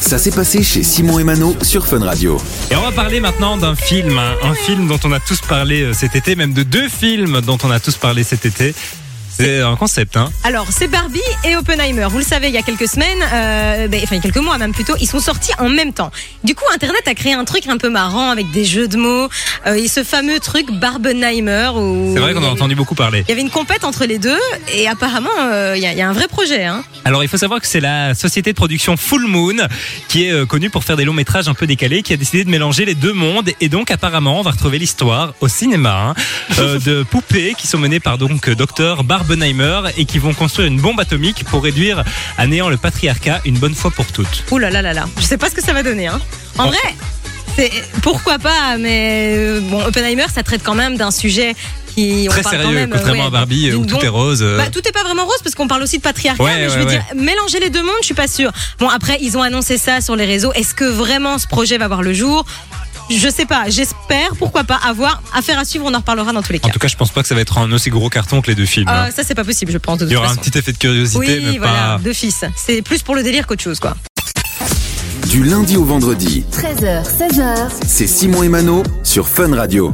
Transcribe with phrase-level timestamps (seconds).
[0.00, 2.40] Ça s'est passé chez Simon et sur Fun Radio.
[2.70, 4.34] Et on va parler maintenant d'un film, hein.
[4.42, 7.58] un film dont on a tous parlé euh, cet été, même de deux films dont
[7.62, 8.74] on a tous parlé cet été.
[9.38, 10.30] C'est un concept, hein.
[10.44, 12.06] Alors, c'est Barbie et Oppenheimer.
[12.10, 14.94] Vous le savez, il y a quelques semaines, euh, ben, enfin quelques mois même plutôt,
[15.00, 16.10] ils sont sortis en même temps.
[16.44, 19.28] Du coup, Internet a créé un truc un peu marrant avec des jeux de mots
[19.66, 21.70] euh, et ce fameux truc Barbenheimer.
[21.76, 23.24] Où C'est vrai qu'on a entendu beaucoup parler.
[23.26, 24.38] Il y avait une compète entre les deux
[24.72, 26.64] et apparemment, euh, il y, a- il y a un vrai projet.
[26.64, 26.82] Hein.
[27.04, 29.56] Alors il faut savoir que c'est la société de production Full Moon
[30.08, 32.44] qui est euh, connue pour faire des longs métrages un peu décalés, qui a décidé
[32.44, 36.14] de mélanger les deux mondes et donc apparemment on va retrouver l'histoire au cinéma hein,
[36.58, 39.25] euh, de poupées qui sont menées par donc Dr Barbenheimer
[39.96, 42.04] et qui vont construire une bombe atomique pour réduire
[42.38, 44.44] à néant le patriarcat une bonne fois pour toutes.
[44.50, 45.06] Ouh là là là là.
[45.18, 46.06] Je sais pas ce que ça va donner.
[46.06, 46.20] Hein.
[46.58, 46.70] En Bon.
[46.70, 46.94] vrai,
[47.56, 47.70] c'est
[48.02, 51.54] pourquoi pas, mais euh, bon, Oppenheimer, ça traite quand même d'un sujet
[51.94, 54.40] qui on Très parle quand sérieux, même, contrairement ouais, à Barbie où tout est rose.
[54.42, 54.58] euh.
[54.58, 56.42] Bah, tout est pas vraiment rose parce qu'on parle aussi de patriarcat.
[56.42, 58.52] Ouais, mais je veux dire, mélanger les deux mondes, je suis pas sûre.
[58.78, 60.52] Bon, après, ils ont annoncé ça sur les réseaux.
[60.52, 62.44] Est-ce que vraiment ce projet va voir le jour?
[63.10, 63.64] Je sais pas.
[63.68, 64.30] J'espère.
[64.38, 65.84] Pourquoi pas avoir affaire à suivre.
[65.88, 66.72] On en reparlera dans tous les En cas.
[66.72, 68.54] tout cas, je pense pas que ça va être un aussi gros carton que les
[68.54, 68.88] deux films.
[68.88, 69.06] hein.
[69.08, 69.98] Euh, ça, c'est pas possible, je pense.
[69.98, 71.98] De Il y aura un petit effet de curiosité, Oui, mais voilà, pas.
[72.02, 72.44] de fils.
[72.56, 73.96] C'est plus pour le délire qu'autre chose, quoi.
[75.28, 79.92] Du lundi au vendredi, 13h, 16h, c'est Simon et Mano sur Fun Radio.